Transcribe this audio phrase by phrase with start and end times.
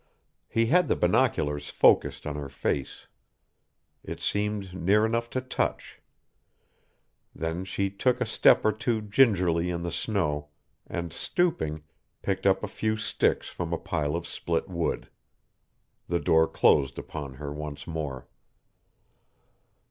[0.49, 3.05] He had the binoculars focused on her face.
[4.03, 6.01] It seemed near enough to touch.
[7.35, 10.47] Then she took a step or two gingerly in the snow,
[10.87, 11.83] and stooping,
[12.23, 15.07] picked up a few sticks from a pile of split wood.
[16.07, 18.27] The door closed upon her once more.